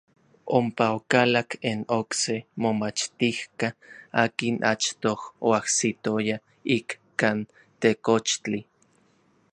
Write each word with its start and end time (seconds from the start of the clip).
Ompa 0.57 0.85
okalak 0.97 1.49
n 1.77 1.79
okse 1.99 2.35
momachtijka 2.61 3.67
akin 4.23 4.55
achtoj 4.71 5.21
oajsitoya 5.49 6.37
ikkan 6.77 7.39
tekochtli. 7.81 8.59